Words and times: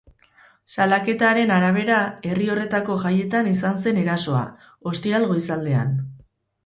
Salaketaren 0.75 1.51
arabera, 1.57 1.99
herri 2.31 2.49
horretako 2.53 2.97
jaietan 3.03 3.51
izan 3.53 3.79
zen 3.85 4.01
erasoa, 4.05 4.43
ostiral 4.93 5.29
goizaldean. 5.35 5.95